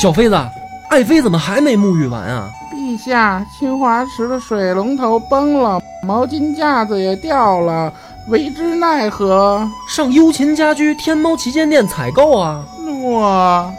[0.00, 0.36] 小妃子，
[0.90, 2.48] 爱妃怎么还没沐浴完啊？
[2.72, 7.92] 陛下，清华池的水龙头崩了，毛巾架子也掉了，
[8.28, 9.68] 为之奈何？
[9.88, 12.64] 上优琴家居天猫旗舰店采购啊！
[13.02, 13.72] 我。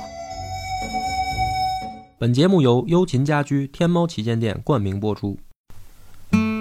[2.17, 5.37] 本节目由优琴家居天猫旗舰店冠名播出。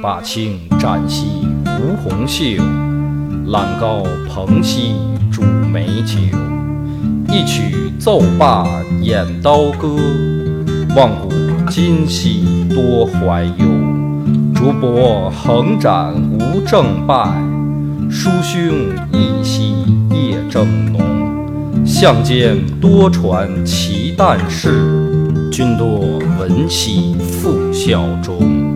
[0.01, 2.63] 把青展兮吴红袖，
[3.49, 4.95] 揽高蓬兮
[5.33, 6.15] 煮美酒。
[7.31, 8.67] 一曲奏罢
[9.03, 9.97] 演刀歌，
[10.97, 11.29] 望古
[11.69, 13.67] 今兮多怀忧。
[14.55, 17.31] 竹帛横展无正败，
[18.11, 18.61] 书兄
[19.13, 19.75] 一兮
[20.11, 21.85] 夜正浓。
[21.85, 26.01] 相间多传奇诞事，君多
[26.39, 28.68] 闻兮复效忠。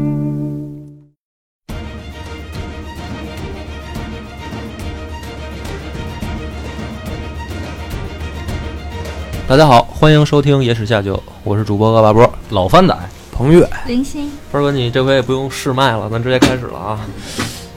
[9.53, 11.15] 大家好，欢迎收听《野史下酒》，
[11.45, 12.99] 我是主播恶霸波，老番仔
[13.31, 17.01] 彭越，林星，波哥，你这回也不用试麦了，咱直接开始了啊。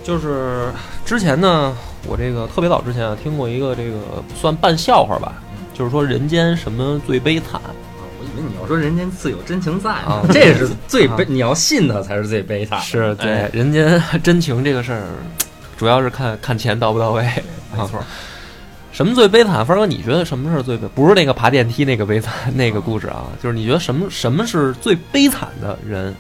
[0.02, 0.72] 就是
[1.06, 1.76] 之前呢，
[2.08, 3.98] 我这个特别早之前啊，听过一个这个
[4.40, 5.34] 算半笑话吧，
[5.74, 7.76] 就是说人间什么最悲惨啊？
[8.00, 12.80] 我以为你要说人间自有真情在啊，这是最悲，你要信他才是最悲惨。
[12.80, 15.04] 是对人间真情这个事儿，
[15.76, 17.30] 主要是看看钱到不到位，
[17.76, 18.02] 没错。
[18.96, 19.66] 什么最悲惨？
[19.66, 20.88] 凡哥，你觉得什么事儿最悲？
[20.96, 26.16] 不是那个爬电梯那个悲惨那个故事啊，就是你觉得什么什么是最悲惨的人？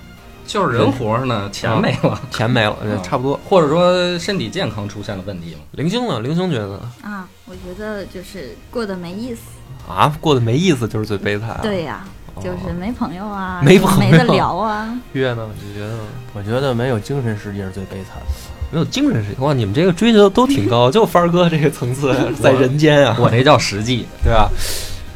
[0.45, 5.61] 就是人活着呢，钱没了，钱没了，差不多，或者说身体健康出现了问题嘛？
[5.71, 6.19] 零星呢？
[6.19, 9.41] 零星觉得啊，我觉得就是过得没意思
[9.89, 11.57] 啊，过得没意思就是最悲惨。
[11.63, 12.05] 对呀，
[12.43, 14.93] 就是没朋友啊，没朋友，没得聊啊。
[15.13, 15.47] 月呢？
[15.65, 15.97] 你觉得？
[16.33, 18.54] 我觉得没有精神世界是最悲惨的。
[18.75, 19.53] 没有精神世界哇！
[19.53, 24.49] 你们这个追求都挺高， 就帆儿哥这个层次在人间啊，我这叫实际，对吧？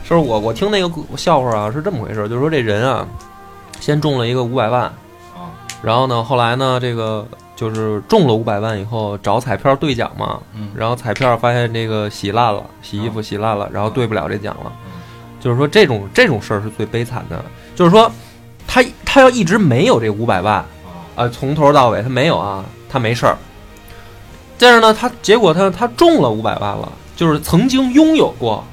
[0.09, 3.05] 就是我我听那个笑话啊，是这么回事，就是说这人啊，
[3.81, 4.89] 先中了一个五百万，
[5.83, 10.39] 然后呢，后来呢，这个就是中了五百万以后找彩票兑奖嘛，
[10.73, 14.71] 然后彩票发现这个洗烂了，洗衣服洗烂了，然后兑不了这奖了，
[15.41, 17.43] 就是说这种这种事儿是最悲惨的，
[17.75, 18.09] 就是说
[18.65, 20.63] 他他要一直没有这五百万，
[21.17, 22.63] 啊，从头到尾他没有啊。
[22.91, 23.37] 他没事儿，
[24.59, 28.63] 但是呢，他结果他他中了五百万了，就是曾经拥有过，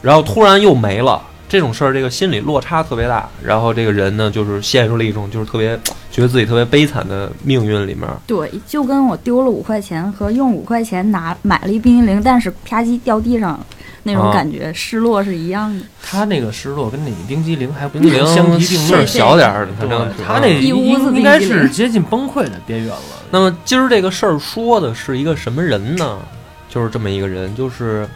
[0.00, 5.78] 然后突然又没了，这种事儿，这个心理落差特别大，然后这个人呢，就是陷入了一种就是特别
[6.10, 8.08] 觉得自己特别悲惨的命运里面。
[8.26, 13.58] 对，就跟我丢了五块钱和用五块钱拿买了一冰激凌，但是啪叽掉地上。
[14.06, 15.84] 那种感觉失落是一样的。
[16.00, 23.02] 他那个失落跟那个冰激凌还冰激凌相提并论，小点儿的，反正他那应该是接近崩溃的边缘了。
[23.30, 26.20] 那么今儿这个事儿说的是一个什么人呢？
[26.68, 28.08] 就是这么一个人，就是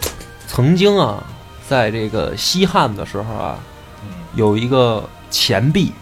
[0.47, 1.25] 曾经啊，
[1.69, 3.59] 在这个西汉的时候啊，
[4.37, 5.93] 有一个钱币，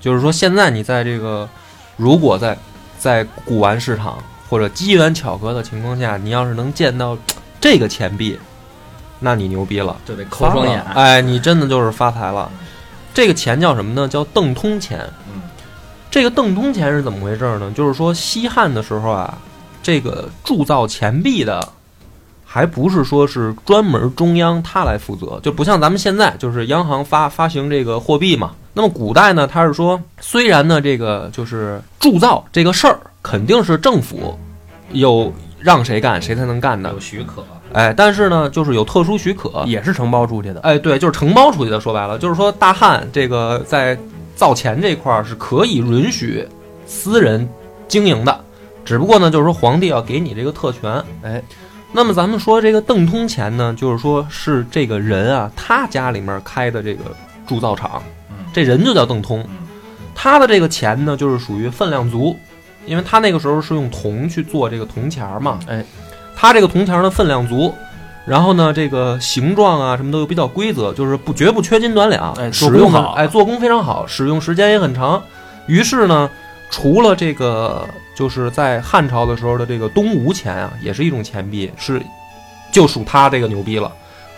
[0.00, 1.48] 就是说现在你在这个
[1.96, 2.56] 如果在
[2.98, 4.16] 在古玩市场
[4.48, 7.18] 或者机缘巧合的情况下，你要是能见到
[7.60, 8.38] 这个钱币。
[9.24, 10.82] 那你牛逼了，就得抠双眼。
[10.94, 12.50] 哎，你真的就是发财了。
[13.14, 14.06] 这个钱叫什么呢？
[14.06, 15.00] 叫邓通钱。
[15.32, 15.40] 嗯，
[16.10, 17.72] 这个邓通钱是怎么回事呢？
[17.74, 19.38] 就是说西汉的时候啊，
[19.82, 21.66] 这个铸造钱币的，
[22.44, 28.52] 还不是说是专门中央他来负责，就不像咱们现在，就是央行发发行这个货币嘛。
[28.74, 34.38] 那么古代呢，他是说，虽然呢，这个就是铸造这个事儿，肯定是政府
[34.92, 37.44] 有让谁干谁才能干的，有许可。
[37.72, 40.60] 哎，但是呢，就是有特殊许可，也是承包出去的。
[40.60, 41.80] 哎，对，就是承包出去的。
[41.80, 43.98] 说白了，就是说大汉这个在
[44.36, 46.46] 造钱这块儿是可以允许
[46.86, 47.48] 私人
[47.88, 48.44] 经营的，
[48.84, 51.02] 只不过呢，就是说皇帝要给你这个特权。
[51.22, 51.42] 哎，
[51.90, 57.04] 那么咱们说这个邓通钱呢，就是说是这个人啊，他家里面开的这个
[57.44, 58.00] 铸造厂，
[58.52, 59.44] 这人就叫邓通，
[60.14, 62.36] 他的这个钱呢，就是属于分量足，
[62.86, 65.58] 因为他那个时候是用铜去做这个铜钱嘛。
[65.66, 65.84] 哎。
[66.36, 67.74] 它这个铜钱的分量足，
[68.26, 75.22] 然后呢，这个形状啊什么都有比较规则，就是不绝不缺斤短两，哎，使用好，哎，做工非常好，使用时间也很长。
[75.66, 76.28] 于是呢，
[76.70, 82.02] 除了这个，就是在汉朝的时候的这个东吴钱啊，也是一种钱币，是
[82.72, 83.90] 就属它这个牛逼了。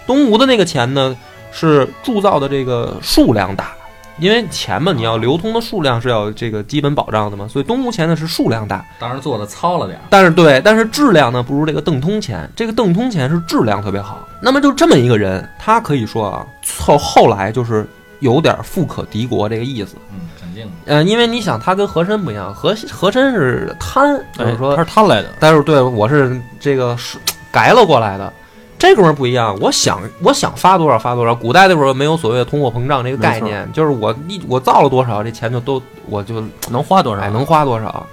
[0.06, 1.16] 东吴的那个钱呢，
[1.50, 3.72] 是铸造的这个数量大。
[4.18, 14.26] 因为钱嘛，你要流通的数量是要这个基本保障的嘛，所以东吴钱呢是数量大，当然做的糙了点，但是对，但是质量呢不如这个邓通钱，这个邓通钱是质量特别好。
[14.40, 16.46] 那么就这么一个人，他可以说啊，
[16.78, 17.86] 后后来就是
[18.20, 19.96] 有点富可敌国这个意思。
[20.10, 20.66] 嗯，肯定。
[20.86, 27.18] 呃，因为你想，他跟和珅不一样，和和珅是贪，就是说他是贪来的，但是对我是这个是
[27.52, 28.32] 改了过来的。
[28.78, 31.34] 这哥们儿不一样，我想我想发多少发多少。
[31.34, 37.22] 古代那会儿没有所谓的通货膨胀这个概念，就是我一我造了多少，这钱就都我就能花多少？
[37.22, 38.06] 哎，能花多少？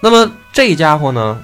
[0.00, 1.38] 那么这家伙呢，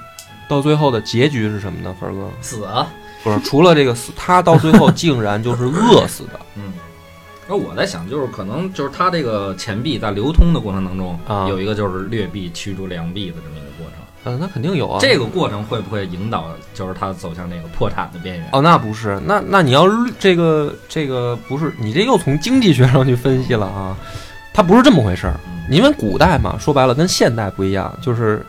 [0.49, 1.95] 到最后的结局是什么呢？
[1.99, 2.87] 粉哥死啊！
[3.23, 6.39] 不是，除了这个死，他到最后竟然就是饿死的。
[6.55, 6.73] 嗯。
[7.47, 13.68] 那我在想，就是可能就是他这个钱币在流通的过程当中，啊有一个就是劣币驱逐良币的这么一个
[14.25, 14.99] 嗯，那肯定有啊。
[15.01, 18.49] 这个过程会不会引导，就是他走向那个破产的边缘？
[18.51, 19.85] 哦，那不是，那那你要
[20.19, 23.97] 这个这个不是，你这又从经济学 上去分析了啊，
[24.53, 25.39] 它不是这么回事儿。
[25.71, 28.45] 因为古代嘛，说白了跟现代不一样，就是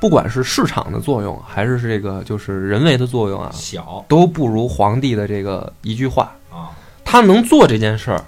[0.00, 6.32] 不管是市场的作用，还是这个就是人为的作用啊，小都不如皇帝的这个一句话。
[6.50, 6.70] 啊，
[7.04, 8.24] 他能做这件事儿，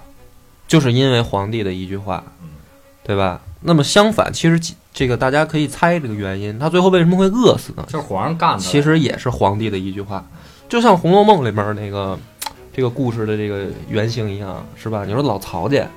[0.67, 2.23] 就是因为皇帝的一句话，
[3.03, 3.41] 对吧？
[3.61, 4.59] 那么相反，其实
[4.93, 7.83] 这个大家可以猜这个原因，他最后为什么会饿死呢？
[7.87, 8.59] 就是皇上干的。
[8.59, 10.25] 其实也是皇帝的一句话，
[10.69, 12.17] 就像《红楼梦》里面那个
[12.71, 15.03] 这个故事的这个原型一样，是吧？
[15.05, 15.87] 你说老曹家，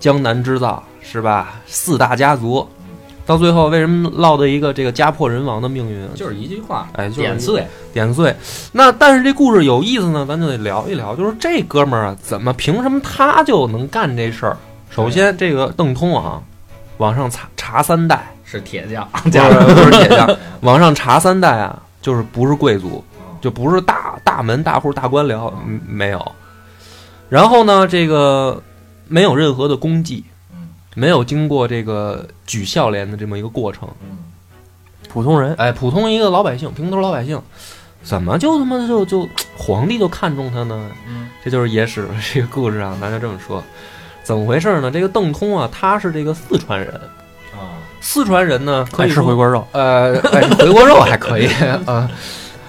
[0.00, 1.60] 江南织造是吧？
[1.66, 2.66] 四大家族，
[3.26, 6.08] 到最后为什么落得一个这个家破人亡的命运？
[6.14, 8.34] 就是一句话，哎，就是点碎，点碎。
[8.72, 14.56] 那但是这故事有意思呢，咱就得聊一聊，就是这哥们儿啊，怎么凭什么他就能干这事儿？
[14.90, 16.42] 首先，这个邓通啊，
[16.98, 18.26] 往上查查三代。
[18.44, 20.26] 是铁匠，不是 不是铁匠，
[20.62, 23.04] 往上查三代啊，就是不是贵族，
[23.42, 26.32] 就不是大大门大户大官僚，嗯，没有。
[27.28, 28.62] 然后呢，这个
[29.06, 30.24] 没有任何的功绩，
[30.94, 33.86] 没有经过这个举孝廉的这么一个过程，
[35.10, 37.38] 普通人，哎，普通一个老百姓，平头老百姓，
[38.02, 39.28] 怎么就他妈就就
[39.58, 40.90] 皇帝就看中他呢？
[41.06, 43.62] 嗯，这就是野史这个故事啊，咱就这么说，
[44.28, 44.90] 怎么回事呢？
[44.90, 46.92] 这个邓通啊，他是这个四川人
[47.54, 51.46] 啊，四川人呢可以爱吃回锅肉，呃，爱吃回锅肉还可以
[51.86, 52.06] 啊。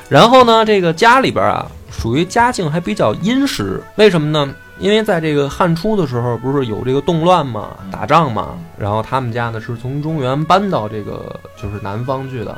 [0.08, 4.56] 然后呢，这个家里边啊，属于家境还比较殷实，为什么呢？
[4.78, 12.58] 因为在这个汉初的时候，不是有这个动乱嘛，打仗嘛，然后他们家呢是从中原搬到这个就是南方去的，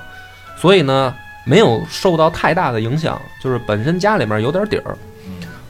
[0.55, 1.11] 所以呢
[1.43, 4.95] 没有受到太大的影响，就是本身家里面有点底儿。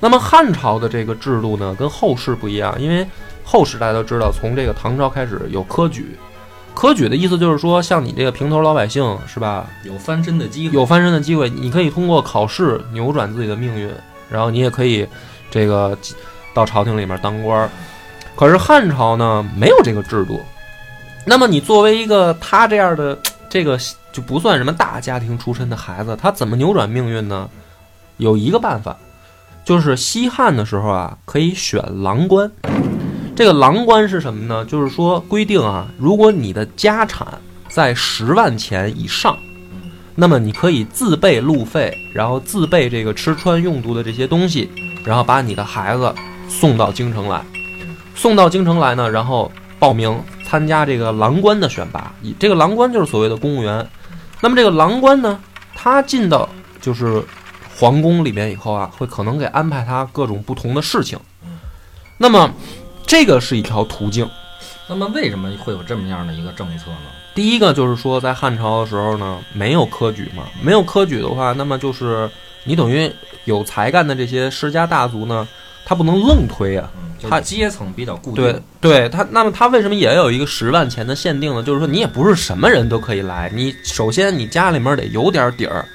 [0.01, 3.07] 那么汉朝的这个制度呢，跟后世不一样，因为
[3.45, 6.17] 后世大家都知道，从这个唐朝开始有科举，
[6.73, 13.89] 科举的意思就是说，像你这个平头老百姓是吧，有翻身的机会，有翻身的机会，你可以通过考试扭转自己的命运，
[14.27, 15.07] 然后你也可以
[15.49, 15.97] 这个
[16.53, 17.69] 到朝廷里面当官儿。
[18.35, 20.41] 可是汉朝呢，没有这个制度。
[21.27, 23.15] 那么你作为一个他这样的
[23.47, 23.77] 这个
[24.11, 27.47] 就不算什么大家庭出身的孩子，他怎么扭转命运呢？
[28.17, 28.97] 有一个办法，
[29.63, 32.51] 就是西汉的时候啊，可以选郎官。
[33.35, 34.65] 这个郎官是什么呢？
[34.65, 37.27] 就是说规定啊，如果你的家产
[37.69, 39.37] 在十万钱以上，
[40.15, 44.69] 那么你可以自备路费，然后自备这个吃穿用度的这些东西，
[45.05, 46.13] 然后把你的孩子
[46.49, 47.41] 送到京城来。
[48.13, 52.13] 送到京城来呢，然后报名参加这个郎官的选拔。
[52.21, 53.87] 以这个郎官就是所谓的公务员。
[54.41, 55.39] 那么这个郎官呢，
[55.73, 56.47] 他进到
[56.81, 57.23] 就是
[57.77, 61.19] 皇宫里面以后啊，会可能给安排他各种不同的事情。
[62.17, 62.51] 那么
[63.05, 64.29] 这个是一条途径。
[64.87, 67.09] 那么为什么会有这么样的一个政策呢？
[67.33, 72.29] 第一个就是说，在汉朝的时候呢，没有科举嘛，没有科举的话，那么就是
[72.65, 73.09] 你等于
[73.45, 75.47] 有才干的这些世家大族呢，
[75.85, 76.89] 他不能愣推啊。
[77.29, 81.61] 他阶层比较固定，对对，他那么他为什么也有一个十万钱的限定呢？
[81.61, 85.85] 就是说你也不是什么人都可以来，你首先你家里面得有点底儿，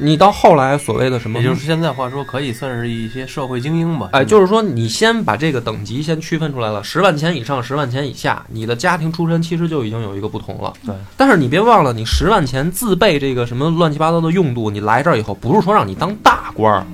[0.00, 4.08] 你到后来所谓的什么，也就是现在话说，可以算是一些社会精英吧。
[4.12, 10.72] 哎，就是说你先把这个等级先区分出来了，十万钱以上、十万钱以下，你的家庭出身其实就已经有一个不同了。
[10.86, 16.86] 对，但是你别忘了，你十万钱自备这个什么乱七八糟的用度，你来这儿以后不是说让你当大官儿。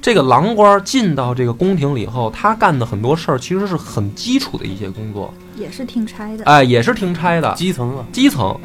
[0.00, 6.44] 这个郎官进到这个宫廷里以后，他干的很多事儿其实是很基础的一些工作，也是听差的。
[6.44, 8.56] 哎，也是听差的，基层啊，基层。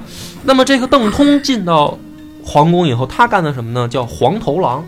[0.43, 1.97] 那么这个邓通进到
[2.43, 3.87] 皇宫以后，他干的什么呢？
[3.87, 4.83] 叫黄头郎。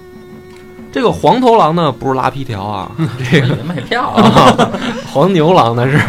[0.91, 2.91] 这个黄头郎呢，不是拉皮条啊，
[3.31, 4.69] 这个卖票啊，
[5.11, 5.99] 黄牛郎那是。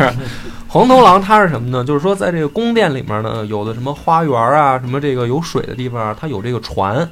[0.68, 1.84] 黄头郎他是什么呢？
[1.84, 7.08] 就是说，在这个宫殿里面呢，有的什么花园啊，什么这个有水的地方，他有这个船。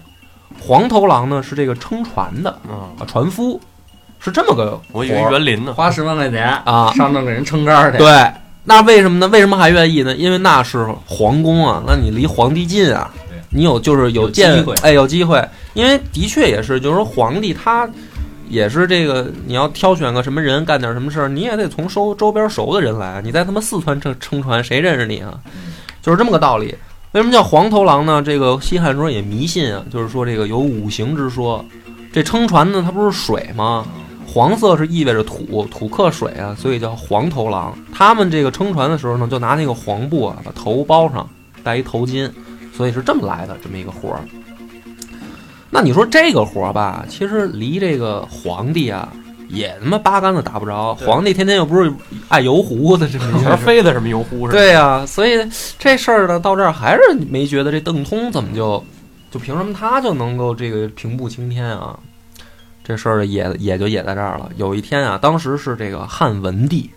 [0.61, 3.59] 黄头郎呢是这个撑船的啊，船夫
[4.19, 4.79] 是这么个。
[4.91, 7.99] 我以为园林呢，花十万块钱啊，上那给人撑杆去。
[7.99, 8.31] 对，
[8.65, 9.29] 那为什么呢？
[9.29, 10.15] 为什么还愿意呢？
[10.17, 13.09] 因为那是皇宫啊，那你离皇帝近啊，
[13.53, 15.43] 你有就是有见哎有机会。
[15.75, 17.89] 因为的确也是，就是说皇帝他
[18.49, 23.23] 也是这个，你要挑选个什么人干点什么事儿，你也得从周周边熟的人来。
[23.25, 25.41] 你在他妈四川撑撑船，谁认识你啊？
[26.03, 26.75] 就是这么个道理。
[27.13, 28.23] 为什么叫黄头狼呢？
[28.23, 31.65] 这个西汉时候也迷信啊，就是说这个有五行之说，
[32.13, 33.87] 这撑船呢，它不是水吗？
[34.27, 37.77] 黄色是意味着土，土克水啊，所以叫黄头狼。
[37.93, 41.29] 他们这个撑船的时候呢，就拿那个黄布啊，把头包上，
[41.63, 42.31] 戴一头巾，
[42.73, 44.21] 所以是这么来的这么一个活儿。
[45.71, 49.11] 那你说这个活儿吧，其实离这个皇帝啊，
[49.49, 50.95] 也他妈八竿子打不着。
[50.97, 51.93] 皇帝天天又不是
[52.29, 54.53] 爱油壶的这么一个全飞的什么油壶是吧？
[54.53, 55.39] 对呀、所以
[55.79, 58.85] 这事儿呢，到这儿还是没觉得这邓通怎么就
[59.31, 61.99] 就凭什么他就能够这个平步青天啊？
[62.85, 64.51] 这事儿也也就也在这儿了。
[64.57, 66.91] 有一天啊，当时是这个汉文帝，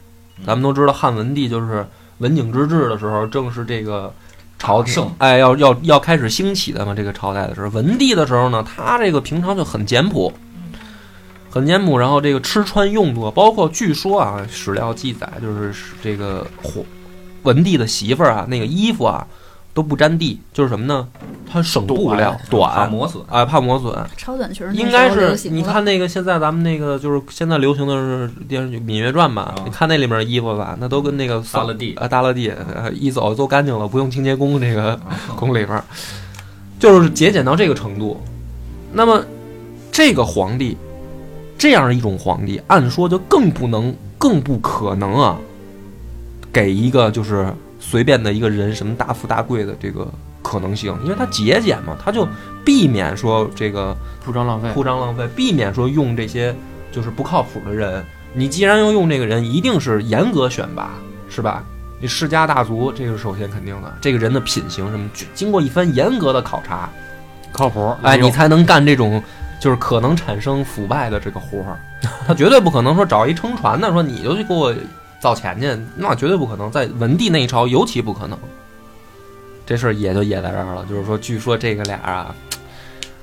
[0.45, 1.85] 咱们都知道汉文帝就是
[2.17, 4.11] 文景之治的时候，正是这个
[4.57, 6.93] 朝廷盛哎要要要开始兴起的嘛。
[6.93, 10.33] 这个朝代的时候，文帝的时候呢，他这个平常就很简朴。
[11.49, 16.83] 很简朴，然后这个吃穿用度，包括据说啊，史料记载就是这个皇
[17.43, 19.25] 文帝的媳妇儿啊，那个衣服啊
[19.73, 21.07] 都不沾地，就是什么呢？
[21.55, 23.23] 它省布料短怕短磨损。
[23.29, 23.93] 啊，怕磨损。
[24.17, 29.43] 超短裙儿应该是你看那个现在咱们那个就是现在流行的是电视剧《芈月传》吧？
[29.43, 34.99] 啊你看那里面的衣服吧，那都跟那个大了地啊，大了地，呃一走都干净了，不用清洁工这个
[35.37, 35.83] 宫里边儿，
[36.77, 38.21] 就是节俭到这个程度。
[38.91, 39.23] 那么
[39.91, 40.77] 这个皇帝，
[41.57, 45.37] 这样一种皇帝，按说就更不能、更不可能啊，
[46.51, 50.07] 给一个就是随便的一个人什么大富大贵的这个
[50.45, 52.27] 可能性，因为他节俭嘛，他就
[52.63, 54.69] 避免说这个铺张浪费。
[54.75, 56.55] 铺张浪费，避免说用这些
[56.91, 58.05] 就是不靠谱的人。
[58.33, 60.91] 你既然要用这个人，一定是严格选拔，
[61.27, 61.63] 是吧？
[61.99, 63.91] 你世家大族，这个是首先肯定的。
[63.99, 66.89] 这个人的品行什么，经过一番严格的考察，
[67.51, 69.23] 靠谱，哎，你才能干这种
[69.59, 71.79] 就是可能产生腐败的这个活儿。
[72.27, 74.75] 他绝对不可能说找一撑船的说你就去给我
[75.19, 76.69] 造钱去，那绝对不可能。
[76.69, 78.37] 在文帝那一朝尤其不可能。
[79.65, 82.35] 这事儿也就也在这儿了，就是说，据说这个俩啊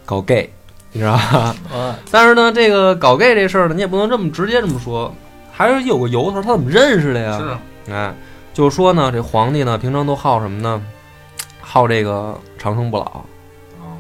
[0.05, 0.51] 搞 gay，
[0.91, 1.55] 你知道吧？
[1.73, 5.15] 啊但是呢，这个搞 gay 这事儿呢，你也不能这么直接这么说，
[5.53, 6.43] 还是有个由头。
[6.43, 7.39] 他怎么认识的呀？
[7.87, 8.15] 是哎，
[8.53, 10.83] 就是说呢，这皇帝呢，平常都好什么呢？
[11.61, 13.25] 好这个长生不老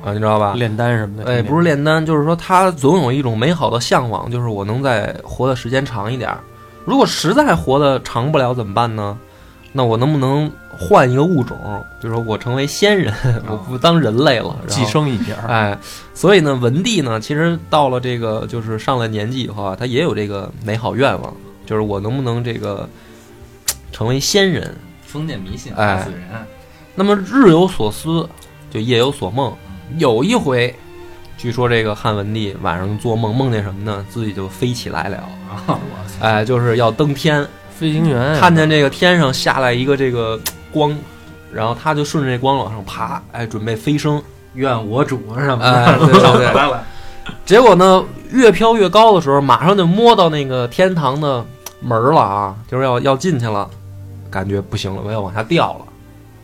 [0.04, 0.54] 啊，你知道吧？
[0.56, 1.30] 炼丹什么的。
[1.30, 6.40] 哎，不是炼丹，就是说他总有一种美好的向往，就是我能在活的时间长一点儿。
[6.84, 9.16] 如果实在活得长不了怎么办呢？
[9.72, 11.84] 那我能不能换一个物种？
[12.00, 13.12] 比如说我成为仙人，
[13.48, 15.46] 我不当人类了，寄生一点儿。
[15.48, 15.78] 哎，
[16.14, 21.34] 所以呢，文帝呢，其实到了这个就是上了年纪以后啊，他也有这个美好愿望，
[21.66, 22.88] 就是我能不能这个
[23.92, 24.74] 成为仙人？
[25.04, 26.20] 封建迷信，哎害死人。
[26.94, 28.28] 那么日有所思，
[28.70, 29.54] 就夜有所梦。
[29.98, 30.74] 有一回，
[31.36, 34.04] 据说这个汉文帝晚上做梦，梦见什么呢？
[34.08, 35.18] 自己就飞起来了，
[35.66, 35.78] 啊，
[36.18, 37.46] 哎，就是要登天，
[37.78, 40.38] 飞行员看见这个天上下来一个这个
[40.72, 40.96] 光，
[41.52, 44.22] 然后他就顺着这光往上爬，哎，准备飞升。
[44.54, 46.74] 愿我主什么哎， 对对
[47.46, 51.42] 结果呢，越飘越高的时候，马上就摸到那个天堂的
[51.80, 53.66] 门了啊，就是要要进去了，
[54.30, 55.86] 感觉不行了，我要往下掉了，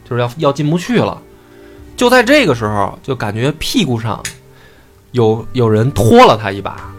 [0.08, 1.20] 就是要要进不去了。
[1.98, 4.22] 就在这个时候，就感觉屁股上
[5.10, 6.90] 有有人拖了他一把，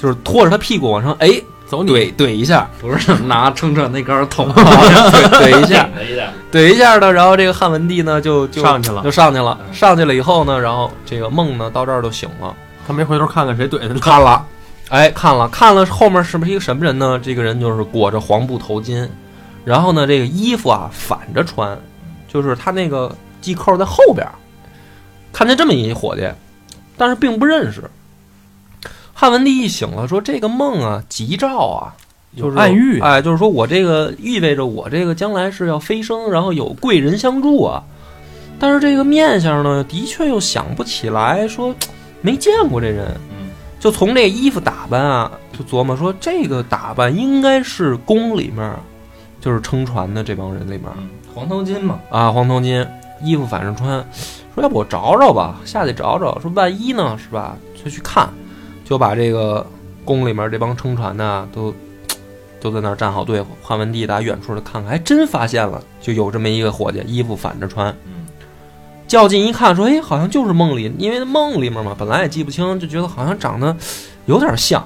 [0.00, 1.28] 就是拖着他屁股往上，哎，
[1.66, 12.54] 走你怼怼一下，不是拿撑着那杆儿捅 怼怼一下， 了一下，怼一下呢，然后这个汉文帝呢就就上去了就上去了，上去了以后呢，然后这个梦呢到这儿就醒了。
[12.86, 13.98] 他没回头看看谁怼的呢。
[14.00, 14.44] 看了，
[14.90, 17.18] 哎，看了看了，后面是不是一个什么人呢？
[17.22, 19.08] 这个人就是裹着黄布头巾，
[19.64, 21.78] 然后呢，这个衣服啊反着穿，
[22.28, 24.26] 就是他那个系扣在后边。
[25.32, 26.28] 看见这么一伙计，
[26.96, 27.82] 但是并不认识。
[29.24, 31.96] 汉文帝一醒了，说这个梦啊，吉兆啊，
[32.36, 37.82] 就是暗喻哎，就是说我这个意味着我这个将来是要飞升，然后有贵人相助啊。
[38.58, 41.74] 但是这个面相呢，的确又想不起来，说
[42.20, 43.18] 没见过这人。
[43.30, 43.48] 嗯，
[43.80, 48.76] 就从这衣服打扮啊，就琢磨说这个打扮应该是宫里面，
[49.40, 52.86] 就是撑船的这帮人里面嗯黄头巾嘛，啊，黄头巾，
[53.22, 54.04] 衣服反正穿，
[54.54, 57.56] 说要不我找找吧，下去找找，说万一呢，是吧？
[57.82, 58.28] 就去看，
[58.84, 59.66] 就把这个
[60.04, 61.74] 宫里面这帮撑船的都
[62.60, 63.42] 都在那儿站好队。
[63.62, 67.94] 汉文帝打远处的看看，还真发现了，就有这么一个伙计，衣服反着穿。
[69.06, 73.76] 较近一看，说：“哎，好像就是梦里，因为梦里面嘛，本来也记不清，就觉得好像长得
[74.26, 74.84] 有点像，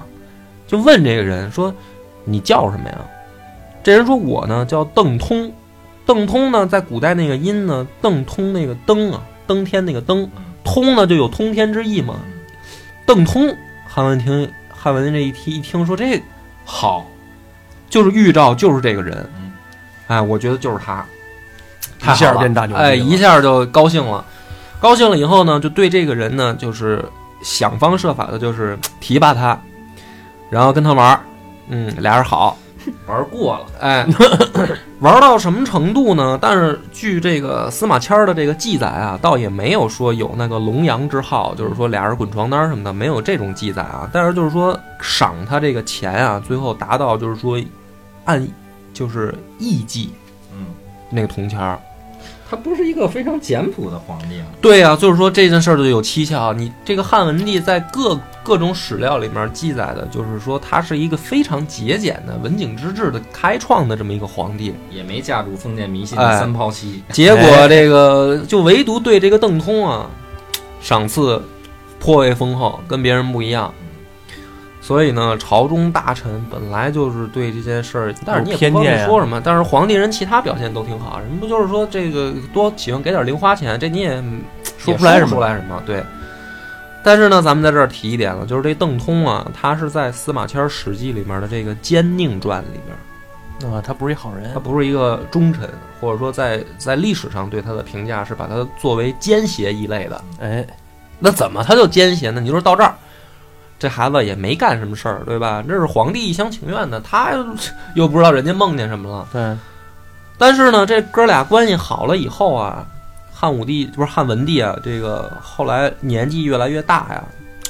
[0.67, 1.73] 就问这个人说
[2.25, 2.97] ：‘你叫什么呀？’
[3.81, 5.51] 这人说：‘我呢叫邓通。
[6.05, 10.29] 邓通呢，在古代那个音呢，邓通那个登啊，登天那个登，
[10.63, 12.15] 通呢就有通天之意嘛。
[13.05, 13.55] 邓通，
[13.91, 16.21] 汉文听汉文这一听一听说这
[16.63, 17.07] 好，
[17.89, 19.51] 就是预兆，就是这个人嗯，
[20.07, 21.03] 哎，我觉得就是他，
[21.99, 24.23] 一下变大牛了哎，一下就高兴了。
[24.79, 27.03] 高兴了以后呢，就对这个人呢，就是
[27.41, 29.59] 想方设法的，就是提拔他，
[30.49, 31.19] 然后跟他玩儿，
[31.67, 32.57] 嗯，俩人好，
[33.09, 34.05] 玩过了，哎，
[35.01, 36.37] 玩到什么程度呢？
[36.39, 44.07] 但是据这个司马迁儿的这个记载啊，倒也没有说有那个龙阳之好，就是说俩人滚床单什么的，没有这种记载啊。
[44.13, 47.59] 但是就是说赏他这个钱啊，最后达到就是说
[48.25, 48.47] 按
[48.93, 50.11] 就是亿计
[50.53, 50.67] 嗯，
[51.09, 51.79] 那个铜钱儿。
[52.49, 56.51] 他不是一个非常简朴的皇帝啊，对呀、就是说这件事儿就有蹊跷。
[56.51, 64.73] 你这个汉文帝在各各种史料里面记载的，就是说他是一个非常节俭的文景之治的开创的这么一个皇帝。
[64.89, 70.09] 也没架住封建迷信哎的三抛妻，结果这个就唯独对这个邓通啊，
[70.81, 71.39] 赏赐
[71.99, 73.71] 颇为丰厚，跟别人不一样。
[74.89, 79.39] 所以呢，朝中大臣本来就是对这件事儿，但是你也不方便说什么。
[79.39, 84.19] 但是皇帝人其他表现都挺好，人不就是说这个多喜欢给点零花钱，这你也
[84.79, 85.79] 说不出来什么说不出来什么。
[85.85, 86.03] 对。
[87.03, 92.79] 但是呢，咱们在这儿提一点了，就是这邓通啊，他是在司马迁《史记》里面的这个《奸佞传》里
[93.59, 95.69] 边，啊，他不是一好人他，不是一个忠臣，
[96.01, 100.19] 或者说在在历史上对他的评价是把他作为奸邪一类的。
[100.39, 100.65] 哎，
[101.19, 102.41] 那怎么他就奸邪呢？
[102.41, 102.95] 你说到这儿，
[103.79, 105.63] 这孩子也没干什么事儿，对吧？
[105.65, 107.31] 这是皇帝一厢情愿的，他
[107.95, 109.25] 又不知道人家梦见什么了。
[109.31, 109.57] 对，
[110.37, 112.85] 但是呢，这哥俩关系好了以后啊，
[113.33, 117.23] 汉武帝不是汉文帝啊，这个后来年纪越来越大呀，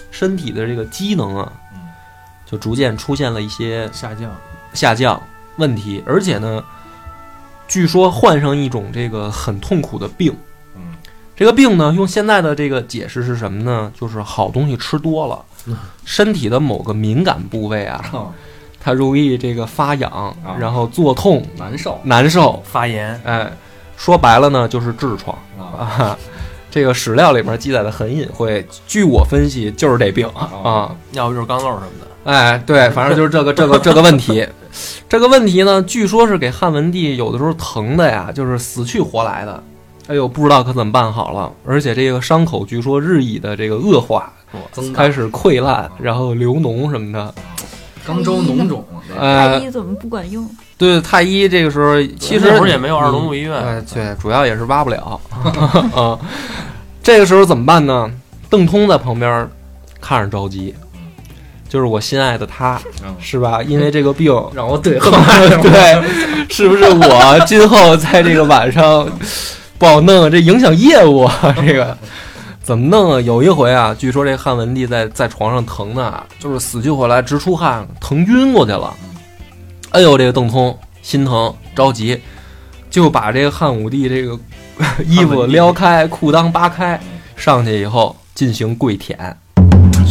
[0.09, 1.81] 身体的这个机能啊嗯，
[2.45, 4.35] 就逐渐出现了一些下降，
[4.73, 5.21] 下降
[5.57, 6.63] 问题，而且呢，
[7.67, 10.35] 据说患上一种这个很痛苦的病。
[10.75, 10.95] 嗯，
[11.35, 13.91] 这个病呢，用现在的这个解释是什么呢？
[13.99, 15.45] 就是好东西吃多了，
[16.05, 18.31] 身体的某个敏感部位啊，哦
[18.81, 22.63] 它容易这个发痒，然后作痛、难受难受。
[22.63, 23.51] 发炎，哎，
[23.97, 26.17] 说白了呢，就是痔疮啊，啊。
[26.71, 30.95] 这个史料里面记载的很隐晦，据我分析就是这病啊。
[31.11, 34.47] 要不就是肛瘘什么的，哎，对，反正就是这个这个这个问题。
[35.09, 39.63] 这个问题呢，据说是给汉文帝有的时候疼的呀，就是死去活来的。
[40.09, 41.51] 哎呦，不知道可怎么办好了。
[41.63, 44.33] 而且这个伤口据说日益的这个恶化，
[44.91, 47.31] 开始溃烂，然后流脓什么的。
[48.07, 50.49] 肛周脓肿，这太呃，医怎么不管用？
[50.79, 55.21] 对，太医这个时候其实那会儿也没有二龙路医院，哎，对，主要也是挖不了
[55.93, 56.17] 啊。
[57.03, 58.11] 这个时候怎么办呢？
[58.49, 59.47] 邓通在旁边
[60.01, 60.73] 看着着急，
[61.67, 63.61] 就是我心爱的他，嗯是吧？
[63.61, 65.13] 因为这个病，让我怼对恨
[65.61, 69.07] 对，是不是我今后在这个晚上
[69.79, 71.55] 不好弄啊，这影响业务啊？
[71.65, 71.97] 这个
[72.61, 73.21] 怎么弄啊？
[73.21, 78.93] 有一回啊，据说这汉文帝在在床上疼呢，就是死去活来，直出汗，疼晕过去了。
[79.91, 82.19] 哎呦，这个邓通心疼着急，
[82.91, 84.37] 就把这个汉武帝这个
[85.07, 86.99] 衣服撩开，裤裆扒开，
[87.37, 89.17] 上去以后进行跪舔，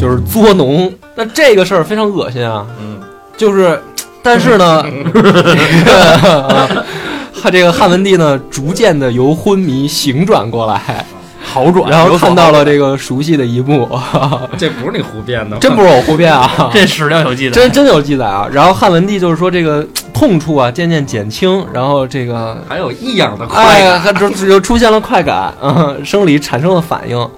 [0.01, 0.91] 就是作农。
[1.15, 2.67] 那这个事儿非常恶心啊。
[2.81, 2.99] 嗯，
[3.37, 3.79] 就是，
[4.23, 5.23] 但是呢，这
[5.85, 6.87] 个
[7.43, 11.07] 他这个汉文帝呢，逐渐的由昏迷醒转过来，
[11.43, 13.89] 好转，然后看到了这个熟悉的一幕，
[14.59, 18.47] 这不是你胡编的，真不是我胡编啊，这史料有记载，真真有记载啊。
[18.53, 27.31] 然后汉文帝就是说这个痛处啊渐渐减轻，然后这个还有异样的快哎，感，还就就出现了快感，嗯，生理产生了反应，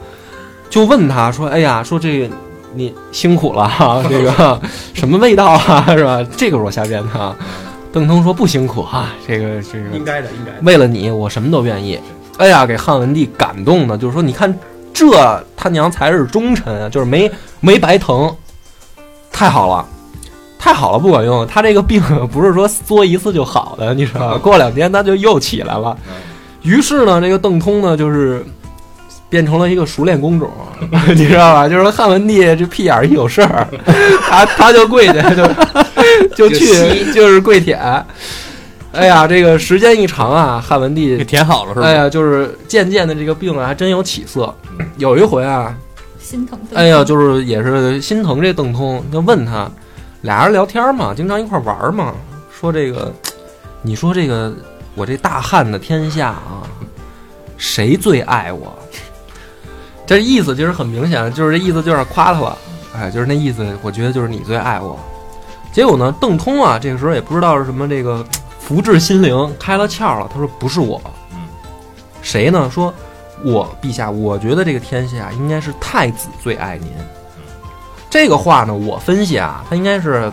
[0.69, 2.29] 就问他说：“哎呀，说这个
[2.75, 4.61] 你辛苦了哈，这个
[4.95, 6.21] 什么味道啊，是吧？
[6.37, 7.37] 这个是我瞎编的啊。”
[7.93, 10.59] 邓通说：“不辛苦哈，这个这个应该的，应该的。
[10.63, 11.99] 为了你，我什么都愿意。”
[12.39, 14.57] 哎呀，给汉文帝感动的，就是说，你看
[14.95, 18.35] 这他娘才是忠臣啊，就是没没白疼，
[19.33, 19.87] 太好了。
[20.59, 21.47] 太好了，不管用。
[21.47, 24.39] 他这个病不是说作一次就好的，你知道吧？
[24.39, 25.97] 过两天他就又起来了。
[26.63, 28.45] 于是呢，这个邓通呢，就是
[29.31, 30.51] 变成了一个熟练工种，
[31.17, 31.67] 你知道吧？
[31.69, 33.67] 就是说汉文帝这屁眼儿一有事儿，
[34.29, 35.45] 他他就跪下就
[36.35, 37.81] 就 就去就是跪舔。
[38.93, 41.87] 哎呀，这个时间一长啊，汉文帝给舔好了是吧？
[41.87, 44.53] 哎呀，就是渐渐的这个病啊，还真有起色。
[44.97, 45.73] 有一回啊，
[46.19, 46.59] 心疼。
[46.75, 49.71] 哎呀，就是也是心疼这邓通，就问他，
[50.23, 52.13] 俩人聊天嘛，经常一块玩嘛，
[52.51, 53.13] 说这个，
[53.83, 54.53] 你说这个
[54.97, 56.67] 我这大汉的天下啊，
[57.57, 58.77] 谁最爱我？
[60.05, 62.59] 这意思其实很明显，就是这意思就是夸他了，
[62.93, 64.99] 哎，就是那意思，我觉得就是你最爱我。
[65.73, 68.25] 结果呢，邓通啊，这个时候也不知道是什么这个
[68.59, 70.29] 福至心灵，开了窍了。
[70.33, 71.01] 他说不是我，
[71.33, 71.39] 嗯
[72.23, 72.69] 谁呢？
[72.73, 72.93] 说
[73.45, 76.91] 我陛下，我觉得这个天下应该是太子最爱您。
[78.11, 80.31] 这个话呢，我分析啊，他应该是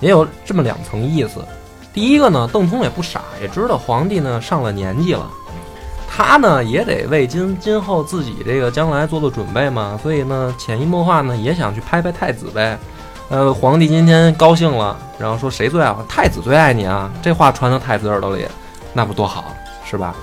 [0.00, 1.44] 也有这么两层意思。
[1.92, 5.30] 第一个呢，邓通也不傻，也知道皇帝呢上了年纪了，
[6.08, 12.78] 他呢也得为今今后自己这个将来做做准备嘛，所以呢潜移默化呢也想去拍拍太子呗。
[13.30, 16.02] 呃，皇帝今天高兴了，然后说谁最爱我？
[16.08, 17.10] 太子最爱你啊！
[17.20, 18.46] 这话传到太子耳朵里，
[18.94, 19.44] 那不多好
[19.84, 20.14] 是吧？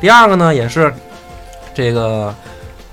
[0.00, 0.92] 第二个呢也是
[1.72, 2.34] 这个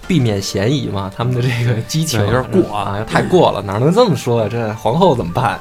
[0.08, 4.48] 避免嫌疑嘛，他们的这个 激情有点过啊，太过了，哪能这么说呀？
[4.52, 5.60] 这皇后怎么办？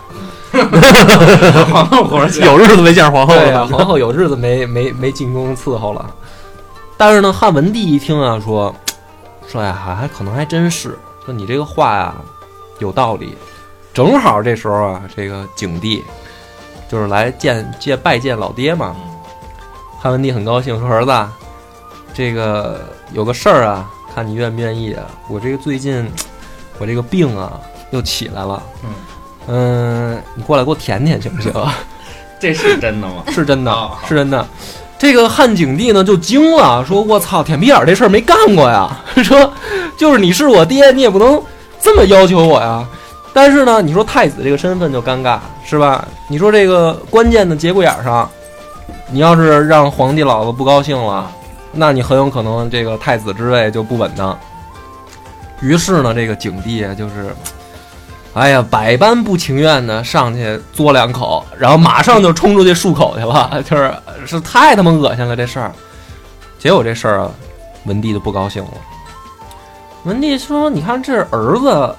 [1.72, 6.14] 皇后活着有日子没见着皇后了，皇后有日子没没没进宫伺候了。
[6.98, 8.74] 但是呢，汉文帝一听啊，说
[9.46, 12.14] 说呀，还还可能还真是，说你这个话呀
[12.80, 13.34] 有道理。
[13.92, 16.04] 正好这时候啊，这个景帝
[16.88, 18.94] 就是来见见拜见老爹嘛。
[20.00, 21.32] 汉文帝很高兴，说儿子啊，
[22.14, 25.04] 这个有个事儿啊，看你愿不愿意啊。
[25.28, 26.08] 我这个最近
[26.78, 28.62] 我这个病啊又起来了，
[29.48, 31.52] 嗯，你过来给我舔舔行不行？
[32.38, 33.24] 这是真的吗？
[33.32, 34.46] 是真的啊，是真的。
[34.96, 38.96] 这个汉景帝呢就惊了，说：“我操，舔屁眼儿这事儿没干过呀！
[39.22, 39.52] 说
[39.96, 41.40] 就是你是我爹，你也不能
[41.80, 42.86] 这么要求我呀。
[43.40, 46.04] 但是呢，你说太子这个身份就尴尬，是吧？
[46.26, 48.28] 你说这个关键的节骨眼上，
[49.12, 51.30] 你要是让皇帝老子不高兴了，
[51.70, 54.36] 那你很有可能这个太子之位就不稳当。
[55.60, 57.32] 于是呢，这个景帝啊，就是，
[58.34, 63.94] 哎呀，百般不情愿的上去嘬两口，然后马上就冲出去漱口去了，就是
[64.26, 65.70] 是太他妈恶心了这事儿。
[66.58, 67.30] 结果这事儿啊，
[67.84, 68.70] 文帝就不高兴了。
[70.02, 71.94] 文帝说：“你看，这儿子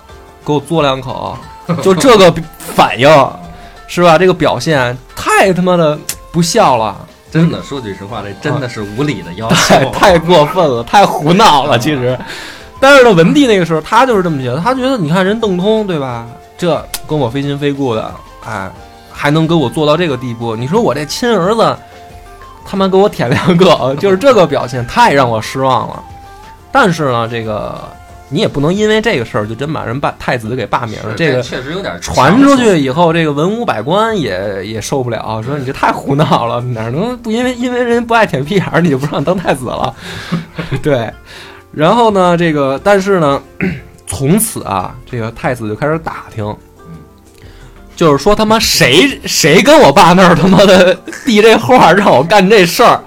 [0.45, 1.37] 给我嘬两口，
[1.81, 3.09] 就这个反应，
[3.87, 4.17] 是吧？
[4.17, 5.97] 这个表现太他妈的
[6.31, 6.95] 不孝了。”
[7.31, 9.91] 真的，说句实话，这真的是无理的要太求。
[9.93, 11.77] 太过分了，太胡闹了。
[11.79, 12.17] 其实，
[12.79, 16.25] 但是呢，文帝那个时候他就是这么觉得，他觉得你看人邓通对吧？
[16.57, 18.11] 这跟我非亲非故的，
[18.43, 18.67] 哎，
[19.11, 20.55] 还能跟我做到这个地步？
[20.55, 21.77] 你说我这亲儿子，
[22.65, 26.03] 他妈给我舔两个，就是这个表现太让我失望了。
[26.71, 27.79] 但是呢，这个
[28.29, 31.13] 你也不能因为这个事儿就真把人罢太子给罢免了。
[31.15, 39.93] 这个确实有点传出去以后，这个文武百官也也受不了，说你这太胡闹了，哪能不因为因为人不爱舔屁眼儿，你就不让当太子了？
[40.83, 41.11] 对，
[41.71, 43.41] 然后呢，这个但是呢，
[44.05, 46.55] 从此啊，这个太子就开始打听，
[47.95, 50.93] 就是说他妈谁谁跟我爸那儿他妈的
[51.25, 53.01] 递这话让我干这事儿，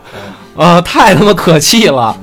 [0.57, 2.17] 啊、太他妈可气了。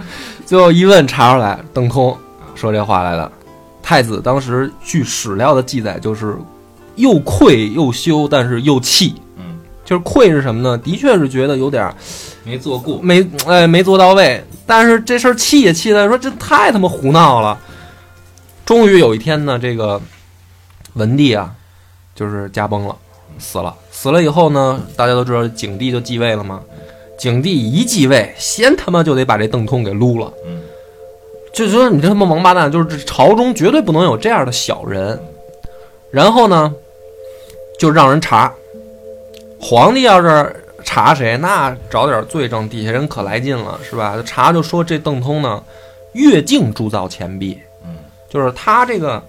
[0.45, 2.17] 最后一问查出来，邓通
[2.60, 3.32] 说这话来的。
[3.82, 6.38] 太子当时据史料的记载，就是
[6.95, 9.15] 又愧又羞，但是又气。
[9.38, 10.78] 嗯，就是愧是什么呢？
[10.78, 11.95] 的确是觉得有点儿
[12.43, 13.00] 没做过。
[13.02, 17.58] 没哎没做到位，但是这事儿气也气的说这太他妈胡闹了。
[18.65, 20.00] 终于有一天呢，这个
[20.93, 21.52] 文帝啊，
[22.13, 22.95] 就是驾崩了，
[23.39, 23.74] 死了。
[23.89, 26.62] 死了以后呢，大家都知道景帝就继位了嘛。
[27.17, 30.32] 景帝一继位，先他妈就得把这邓通给撸了。
[30.45, 30.59] 嗯，
[31.53, 35.19] 就是说你这他妈王八蛋，就是这朝中绝对不能有这样的小人。
[36.12, 36.73] 然后呢，
[37.79, 38.51] 就让人查。
[39.62, 44.15] 皇帝要是查谁，那找点罪证，底下人可来劲了，是吧？
[44.25, 45.62] 查就说这邓通呢，
[46.13, 47.97] 越境铸造钱币，嗯，
[48.29, 49.21] 就是他这个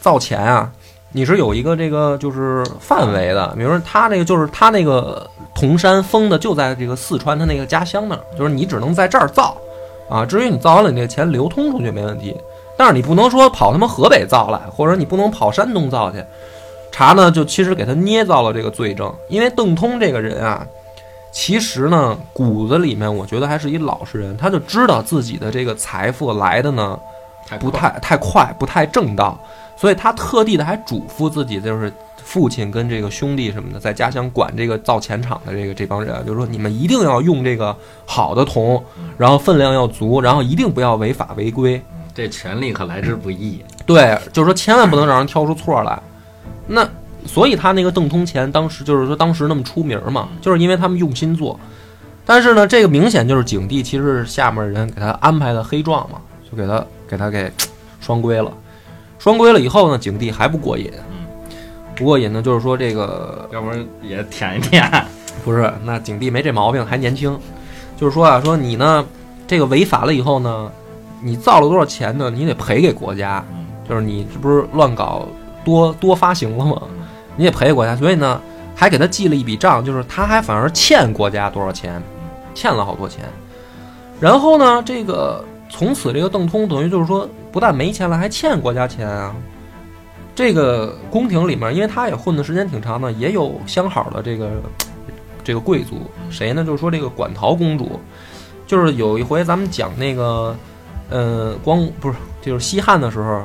[0.00, 0.70] 造钱啊，
[1.12, 9.56] 你是有一个这个就是范围的，比如说他那个就是他那个铜山封的就在这个四川他那个家乡那儿，就是你只能在这儿造，
[10.08, 12.36] 啊，至于你造完了，你这钱流通出去没问题，
[12.76, 16.24] 但是你不能说跑他妈河北造来，或者你不能跑山东造去。
[16.92, 20.66] 查呢，就其实给他捏造了这个罪证，因为邓通这个人啊，
[21.30, 26.98] 其实呢骨子里面我觉得还是一老实人，他就知道自己的这个财富来的呢
[27.60, 29.38] 不太太快，不太正道，
[29.76, 31.92] 所以他特地的还嘱咐自己，就是
[32.26, 38.82] 父亲跟这个兄弟什么的，在家乡管这个造钱厂的这个这帮人，就是说你们一定要用这个好的铜，
[39.16, 41.80] 然后分量要足，然后一定不要违法违规。
[42.12, 43.62] 这权力可来之不易。
[43.86, 46.02] 对，就是说千万不能让人挑出错来。
[46.66, 46.86] 那
[47.24, 51.58] 所以他那个邓通钱当时就是说当时那么出名嘛，就是因为他们用心做。
[52.24, 57.48] 但是呢，这个明显就是景帝其实是下面人给他安排的黑状嘛，就给他给他给
[58.00, 58.52] 双规了。
[59.20, 60.90] 双规了以后呢，景帝还不过瘾，
[61.96, 64.88] 不过也呢，就是说这个要不然也舔一舔。
[65.44, 67.36] 不是，那景帝没这毛病，还年轻。
[67.96, 69.04] 就是说啊，说你呢，
[69.46, 70.70] 这个违法了以后呢，
[71.22, 72.30] 你造了多少钱呢？
[72.30, 73.44] 你得赔给国家。
[73.88, 75.26] 就是你这不是乱搞
[75.64, 76.82] 多多发行了吗？
[77.36, 78.40] 你得赔给国家，所以呢，
[78.74, 82.02] 还给他记了一笔账，就是他还反而欠国家多少钱，
[82.52, 83.24] 欠了好多钱。
[84.18, 89.32] 然后呢，这个从此这个邓通等于就是说，不但没钱了，还欠国家钱啊。
[90.36, 94.50] 这个宫廷里面，因为他也混的时间挺长的，也有相好的这个
[95.42, 96.62] 这个贵族，谁呢？
[96.62, 97.98] 就是说这个馆陶公主，
[98.66, 100.54] 就是有一回咱们讲那个，
[101.08, 103.42] 呃，光不是就是西汉的时候，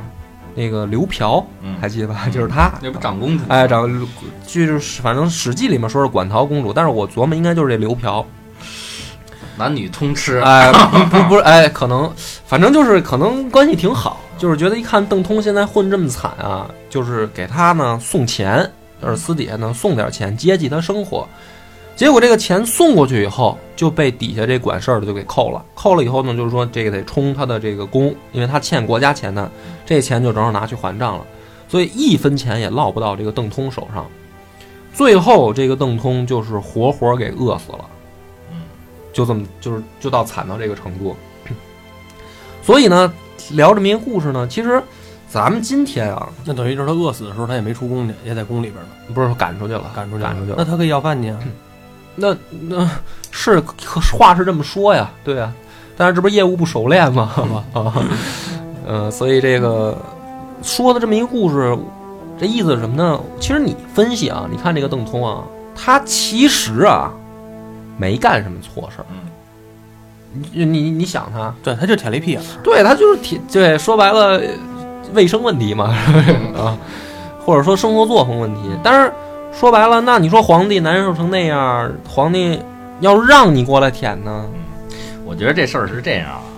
[0.54, 2.28] 那个刘嫖，嗯还记得吧？
[2.30, 3.46] 就是他，那不长公主？
[3.48, 3.88] 哎，长
[4.46, 8.26] 就是反正《史记》里面说是馆陶公主，但是我琢磨应该就是这刘嫖，
[9.58, 10.40] 男女通吃。
[10.40, 12.12] 哎，不不不是，哎，可能
[12.46, 18.68] 反正就是可能关系挺好，就是觉得一看邓通现在混这么惨啊，就是给他呢送钱，
[19.00, 21.28] 而私底下呢送点钱接济他生活。
[21.96, 25.64] 结果这个钱送过去以后，就被底下这管事儿的就给扣了。
[25.76, 29.52] 扣了以后呢，就是说这个得充他的这个工，因为他欠国家钱呢，
[29.86, 31.26] 这钱就正好拿去还账了，
[31.68, 34.08] 所以一分钱也落不到这个邓通手上。
[34.92, 37.86] 最后这个邓通就是活活给饿死了，
[39.14, 41.16] 就这么就是就到惨到这个程度。
[42.64, 43.14] 所以呢，
[43.54, 44.82] 聊这么一个故事呢，其实
[45.28, 51.40] 咱们今天啊，那等于就是他饿死的时候，他也没出宫去，也在宫里边呢，不是说赶出去了，赶出去赶出去了那他可以要饭去啊。
[52.16, 52.36] 那
[52.68, 52.90] 那
[53.32, 53.62] 是
[54.18, 55.52] 话是这么说呀，对呀，
[55.96, 57.32] 但是这不是业务不熟练吗？
[57.74, 57.94] 啊
[58.86, 59.98] 呃，所以这个
[60.62, 61.78] 说的这么一个故事，
[62.38, 63.20] 这意思是什么呢？
[63.40, 65.44] 其实你分析啊，你看这个邓通啊，
[65.76, 67.12] 他其实啊
[67.98, 69.06] 没干什么错事儿。
[70.54, 72.46] 你你你想他，对，他就舔雷屁眼儿。
[72.64, 74.42] 对他就是舔对，说白了，
[75.14, 75.86] 卫生问题嘛，
[76.58, 76.78] 啊，
[77.46, 78.62] 或者说生活作风问题。
[78.84, 79.12] 但是
[79.52, 82.60] 说白了，那你说皇帝难受成那样，皇帝
[83.02, 84.46] 要让你过来舔呢？
[85.26, 86.51] 我觉得这事儿是这样啊，嗯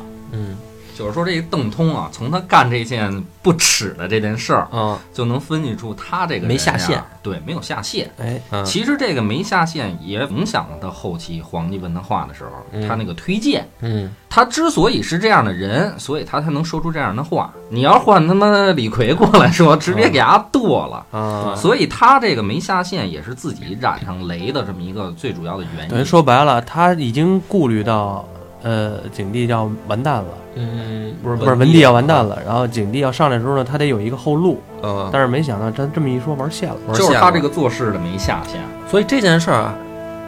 [1.04, 8.10] 就是说这个邓通啊，从他干这件不耻的这件事儿，嗯，就能分析出他这个人没下线，对，没有下线。
[8.18, 13.68] 哎，嗯其实这个没下线也影响了他后期皇帝问他话的时候，嗯他那个推荐。
[13.82, 17.54] 嗯他之所以是这样的人，所以他才能说出这样的话。
[17.70, 21.06] 你要换他妈李逵过来说，直接给他剁了。
[21.12, 26.06] 嗯，所以他这个没下线，也是自己染上雷的这么一个最主要的原等于因。
[26.06, 28.28] 说白了，他已经顾虑到，
[28.64, 34.62] 呃，景帝要完蛋了，嗯，不是不是文帝要完蛋了，然后景帝要上来的时候呢，他得有一个后路。
[34.82, 36.78] 嗯，但是没想到，他这么一说，玩线了。
[36.94, 38.62] 就是他这个做事的没下限。
[38.90, 39.76] 所以这件事儿啊，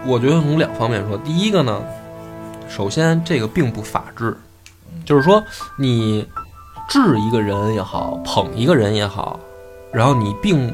[0.05, 1.17] 我觉得从两方面说。
[1.19, 1.81] 第一个呢，
[2.67, 4.35] 首先这个并不法治，
[5.05, 5.41] 就是说
[5.77, 6.27] 你
[6.89, 9.39] 治一个人也好，捧一个人也好，
[9.93, 10.73] 然后你并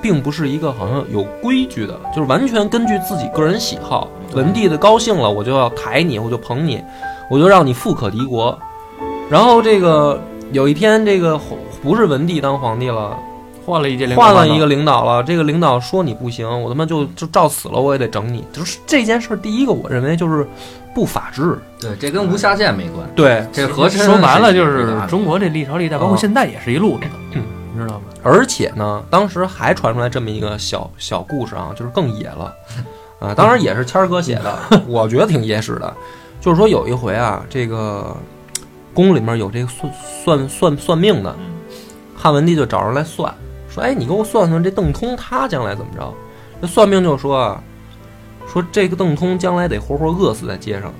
[0.00, 4.08] 并不是一个好像有规矩的，就是完全根据自己个人喜好。
[4.34, 6.82] 文帝的高兴了，我就要抬你，我就捧你，
[7.30, 8.58] 我就让你富可敌国。
[9.30, 10.20] 然后这个
[10.52, 11.40] 有一天，这个
[11.82, 13.16] 不是文帝当皇帝了，
[13.64, 18.44] 换了一届领导，换了一个领导了，这个领导说你不行，我他妈就就照死了，我也得整你。
[18.52, 20.46] 就是这件事儿，第一个我认为就是
[20.94, 21.58] 不法治。
[21.80, 23.08] 对，这跟无下限没关。
[23.14, 27.42] 对，这和珅说白了就是中国这历朝历代，包括现在也是一路子的，嗯
[27.74, 28.02] 你知道吗？
[28.22, 32.52] 而且呢，当时还传出来这么一个小小故事啊，就是更野了，
[33.22, 34.58] 啊，当然也是谦儿哥写的，
[34.88, 35.94] 我觉得挺野史的。
[36.40, 38.16] 就是说有一回啊，这个
[38.92, 39.92] 宫里面有这个算
[40.24, 41.34] 算算算命的，
[42.16, 43.32] 汉文帝就找人来算，
[43.68, 46.12] 说，哎，你给我算算这邓通他将来怎么着？
[46.60, 47.62] 这算命就说啊，
[48.52, 50.92] 说这个邓通将来得活活饿死在街上。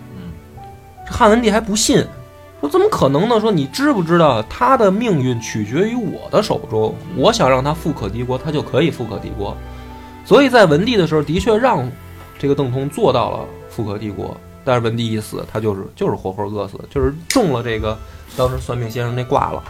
[1.05, 2.07] 这汉文帝还不信，
[2.61, 3.41] 说怎么可能呢？
[3.41, 6.95] 说你知不知道他的命运取决于我的手中？
[7.17, 9.57] 我想让他富可敌国，他就可以富可敌国。
[10.25, 11.85] 所以在文帝的时候，的确让
[12.43, 14.37] 这个邓通做到了富可敌国。
[14.65, 17.97] 但是文帝一死，他就是就是活活饿死，就是中了这个
[18.37, 19.63] 当时算命先生那卦了。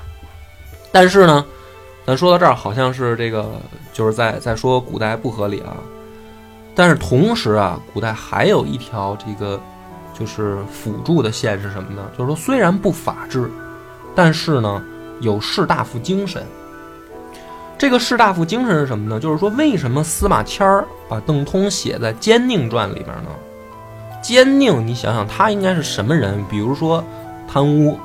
[0.91, 1.45] 但是呢，
[2.07, 3.47] 咱说到这儿，好像是这个
[3.93, 5.77] 就是在在说古代不合理啊。
[6.75, 9.61] 但是同时啊，古代还有一条这个
[10.19, 12.11] 就是辅助的线是什么呢？
[12.17, 13.51] 就是说虽然不法治，
[14.15, 14.83] 但是呢
[15.21, 16.43] 有士大夫精神。
[17.83, 19.19] 这个士大夫精神是什么呢？
[19.19, 23.31] 就是说为什么司马迁儿把邓通写在《奸佞传》里边呢？
[24.23, 26.45] 奸佞，你想想他应该是什么人？
[26.49, 27.03] 比如说
[27.53, 27.99] 贪污，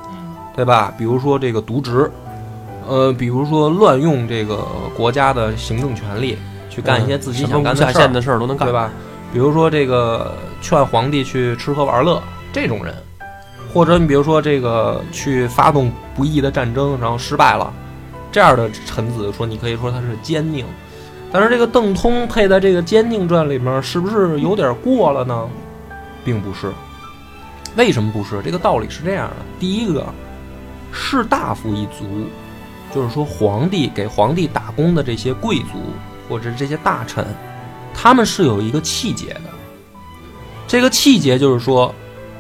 [0.56, 0.92] 对吧？
[0.98, 2.10] 比如说这个渎职，
[2.88, 6.36] 呃，比如说乱用这个国家的行政权力
[6.72, 8.74] 去干一些自己想干的事儿无下线，的事儿都能干，对？
[8.74, 8.90] 吧？
[9.32, 12.20] 比如说这个劝皇帝去吃喝玩乐
[12.52, 12.96] 这种人，
[13.72, 17.72] 或者你比如说这个去发动不义的战争，然后失败了，
[18.32, 20.64] 这样的臣子说你可以说他是奸佞。
[21.32, 25.48] 但是这个邓通配在这个《奸佞传》里面，是不是有点过了呢？
[26.24, 26.72] 并不是。
[27.76, 28.42] 为什么不是？
[28.42, 30.06] 这个道理是这样的：第一个，
[30.92, 32.28] 士大夫一族，
[32.96, 35.80] 就是说皇帝给皇帝打工的这些贵族
[36.30, 37.28] 或者这些大臣，
[37.94, 39.42] 他们是有一个气节的。
[40.66, 41.94] 这个气节就是说，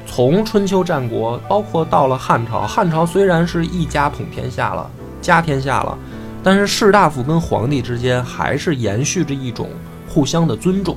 [0.05, 4.89] 从春秋战国，包括到了汉朝，汉朝虽然是一家统天下了，
[5.21, 5.97] 家天下了，
[6.43, 9.69] 但是士大夫跟皇帝之间还是延续着一种
[10.07, 10.95] 互相的尊重。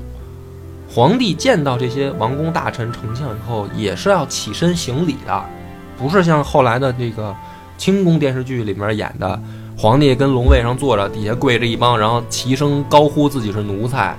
[0.92, 5.44] 皇帝见到这些王公大臣丞相以后，也是要起身行礼的，
[5.96, 7.34] 不是像后来的这个
[7.78, 9.40] 清宫电视剧里面演的，
[9.78, 14.16] 皇帝跟龙位上坐着，底下跪着一帮，然后齐声高呼自己是奴才。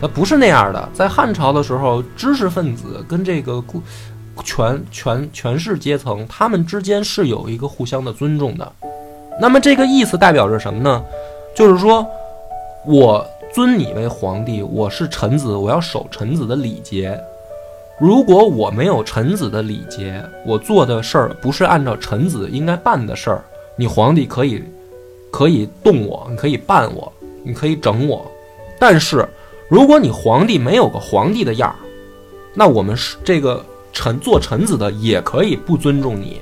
[0.00, 3.62] 他不是那样的，在汉朝的时候，知识分子跟这个
[4.44, 8.72] 权权权势阶层，他们之间是有一个互相的尊重的。
[9.40, 11.04] 那么这个意思代表着什么呢？
[11.54, 12.06] 就是说，
[12.86, 17.18] 我尊你为皇帝，我是臣子，我要守臣子的礼节。
[17.98, 23.44] 如果我没有臣子的礼节，我做的事儿不是按照臣子应该办的事儿，
[23.76, 24.62] 你皇帝可以
[25.30, 28.24] 可以动我，你可以办我，你可以整我，
[28.78, 29.26] 但是。
[29.68, 31.74] 如果你皇帝没有个皇帝的样儿，
[32.54, 33.60] 那我们是这个
[33.92, 36.40] 臣做臣子的也可以不尊重你，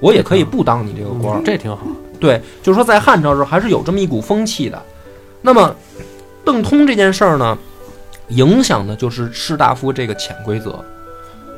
[0.00, 1.82] 我也可以不当你这个官儿，这挺好。
[2.22, 4.80] 对，就是说在汉朝时候还是有这么一股风气的。
[5.40, 5.74] 那么
[6.44, 7.58] 邓通这件事儿呢，
[8.28, 10.78] 影响的就是士大夫这个潜规则，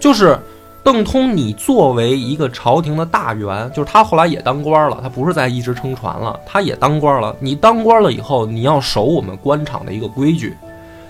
[0.01, 0.39] 就是
[0.83, 7.37] 邓通你作为一个朝廷的大员，就是他后来也当官了，他不是在一直撑船了，他也当官了。
[7.41, 10.57] 你当官了以后，你要守我们官场的一个规矩。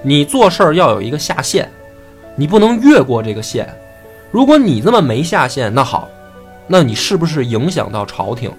[0.03, 1.71] 你做事儿要有一个下限，
[2.35, 3.73] 你不能越过这个线。
[4.33, 6.09] 如果你这么没下限，那好，
[6.67, 8.51] 那你是不是影响到朝廷？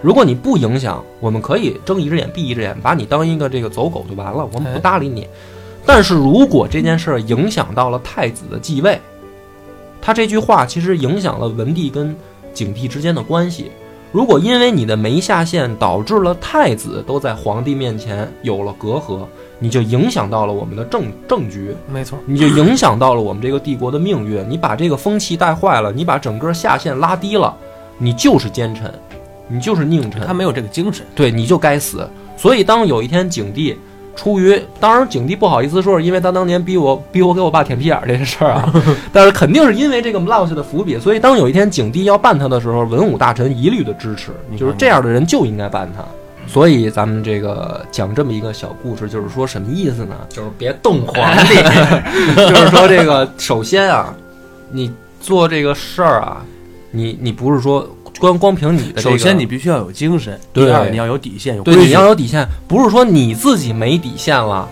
[0.00, 5.26] 如果你不影响，我们可以睁一只眼闭一只眼，把你当一个这个走狗就完了，我们不搭理你。
[5.84, 9.00] 但是如果这件事儿影响到了太子的继位，
[10.00, 12.14] 他这句话其实影响了文帝跟
[12.54, 13.70] 景帝之间的关系。
[14.10, 19.26] 如果因为你的没下限，导致了太子都在皇帝面前有了隔阂。
[19.58, 24.48] 你就影响到了我们的政政局，没错，你就影响到了我们这个帝国的命运。
[24.48, 27.54] 你把这个风气带坏了，你把整个下限拉低了，
[27.98, 28.92] 你就是奸臣，
[29.48, 30.20] 你就是佞臣。
[30.26, 32.08] 他没有这个精神，对，你就该死。
[32.36, 33.76] 所以当有一天景帝
[34.14, 38.72] 出于，当然景帝不好意思说是因为他当年逼我逼我给我爸舔屁眼这个事儿啊，
[39.12, 40.98] 但是肯定是因为这个落下的伏笔。
[40.98, 46.04] 所以当有一天景帝要办他的时候，文武大臣一律的支持，就是这样的人就应该办他。
[46.46, 50.16] 所以咱们这个讲这么一个小故事，就是说什么意思呢？
[50.30, 51.54] 就是别动皇帝，
[52.34, 54.14] 就是说这个 首先啊，
[54.72, 56.42] 你做这个事儿啊，
[56.90, 57.86] 你你不是说
[58.18, 64.68] 光光凭你的，首先你必须要有精神，第二你要有底线，有对你要有底线，不是说你自己没底线了，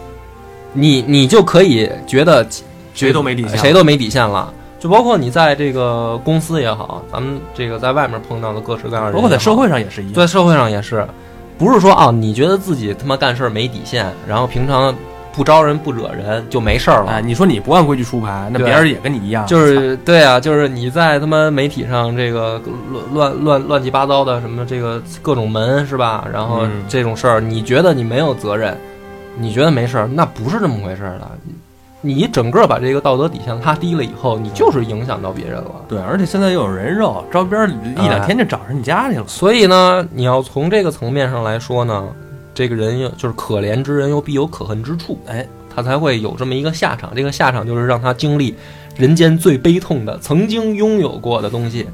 [0.72, 2.46] 你你就可以觉得
[2.94, 4.52] 谁都没底线，谁都没底线了。
[4.78, 11.06] 就包括你在这个公司也好，咱们这个在外面碰到的各式各样的人，包括在社会上也是一样，在社会上也是。
[11.58, 14.94] 不是说啊，你觉得自己他妈干事没底线，然后平常
[15.36, 17.10] 不招人不惹人就没事儿了？
[17.10, 19.46] 哎，你说你不按规矩出牌，那别人也跟你一样。
[19.46, 22.58] 就是对啊，就是你在他妈媒体上这个
[22.90, 26.26] 乱乱乱乱七八糟的什么这个各种门是吧？
[26.32, 28.74] 然后这种事儿，你觉得你没有责任，
[29.36, 31.30] 你觉得没事儿，那不是这么回事儿的。
[32.00, 35.72] 你整个把这个道德底线拉低了以后，你就是影响到别人了。
[35.88, 39.24] 对，而且现在又有人肉，招边一两天就找上你家去了。
[39.26, 42.04] 所以呢，你要从这个层面上来说呢，
[42.56, 47.14] 这个人又就是可怜之人又必有可恨之处，哎，他才会有这么一个下场。
[47.14, 48.54] 这个下场就是让他经历
[48.96, 51.86] 人间最悲痛的，曾经拥有过的东西，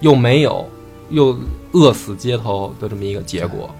[0.00, 0.68] 又没有，
[1.10, 1.38] 又
[1.70, 3.72] 饿死街头的这么一个结果。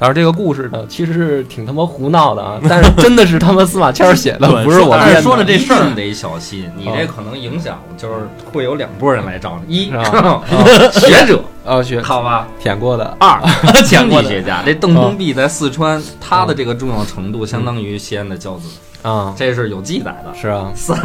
[0.00, 2.58] 但是这个故事呢，其实是挺他妈胡闹的啊！
[2.66, 5.44] 但是真的是他妈司马迁写的， 不是我但是说的。
[5.44, 9.90] 这事儿得小心，你这可能影响，就是会有两拨人来找你：一
[10.98, 13.38] 学者啊，学好吧，舔过的；二
[13.84, 14.62] 经济学家。
[14.64, 18.68] 这邓通弼在四川，他的这个重要程度相当于西安的交子
[19.02, 20.32] 啊，这是有记载的。
[20.34, 20.96] 是啊，三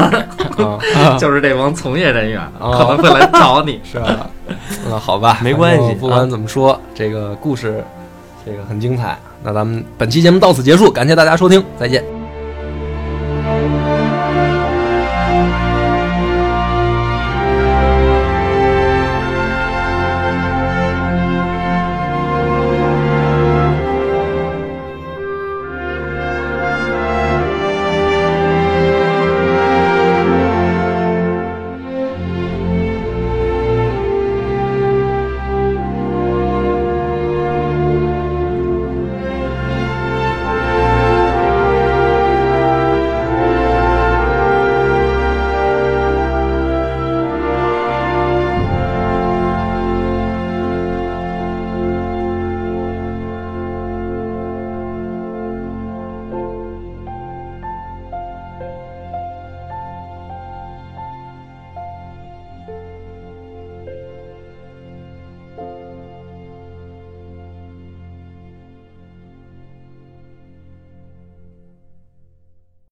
[1.20, 4.26] 就是这帮从业人员可能会来找你，是吧？
[4.90, 7.84] 那好吧，没关系，不管怎么说，这个故事。
[8.46, 12.15] 这个很精彩，那咱们本期节目到此结束，感谢大家收听，再见。